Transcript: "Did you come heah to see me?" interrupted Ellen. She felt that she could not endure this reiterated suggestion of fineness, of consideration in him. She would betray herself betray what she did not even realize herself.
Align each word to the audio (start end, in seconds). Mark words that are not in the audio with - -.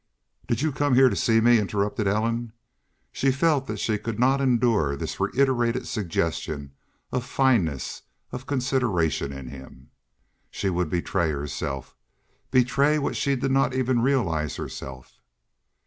"Did 0.47 0.63
you 0.63 0.71
come 0.71 0.95
heah 0.95 1.09
to 1.11 1.15
see 1.15 1.39
me?" 1.39 1.59
interrupted 1.59 2.07
Ellen. 2.07 2.53
She 3.11 3.29
felt 3.31 3.67
that 3.67 3.77
she 3.77 3.99
could 3.99 4.17
not 4.19 4.41
endure 4.41 4.95
this 4.95 5.19
reiterated 5.19 5.87
suggestion 5.87 6.71
of 7.11 7.23
fineness, 7.23 8.01
of 8.31 8.47
consideration 8.47 9.31
in 9.31 9.49
him. 9.49 9.91
She 10.49 10.71
would 10.71 10.89
betray 10.89 11.29
herself 11.29 11.95
betray 12.49 12.97
what 12.97 13.15
she 13.15 13.35
did 13.35 13.51
not 13.51 13.75
even 13.75 14.01
realize 14.01 14.55
herself. 14.55 15.19